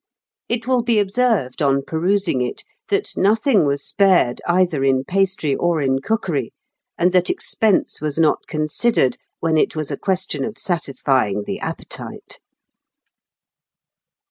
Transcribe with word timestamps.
It 0.49 0.65
will 0.65 0.81
be 0.81 0.97
observed 0.97 1.61
on 1.61 1.83
perusing 1.83 2.41
it 2.41 2.63
that 2.89 3.15
nothing 3.15 3.67
was 3.67 3.85
spared 3.85 4.41
either 4.47 4.83
in 4.83 5.03
pastry 5.03 5.53
or 5.55 5.79
in 5.79 6.01
cookery, 6.01 6.53
and 6.97 7.13
that 7.13 7.29
expense 7.29 8.01
was 8.01 8.17
not 8.17 8.47
considered 8.47 9.17
when 9.41 9.57
it 9.57 9.75
was 9.75 9.91
a 9.91 9.97
question 9.99 10.43
of 10.43 10.57
satisfying 10.57 11.43
the 11.43 11.59
appetite. 11.59 12.39